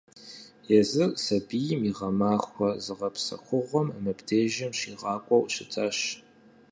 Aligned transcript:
Езыр 0.77 1.11
щысабийм 1.15 1.81
и 1.89 1.91
гъэмахуэ 1.97 2.69
зыгъэпсэхугъуэр 2.83 3.87
мыбдежым 4.03 4.71
щигъакӀуэу 4.79 5.49
щытащ. 5.53 5.97